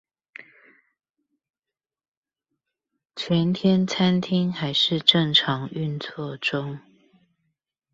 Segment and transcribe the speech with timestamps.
[3.15, 6.79] 前天餐廳還是正常運作中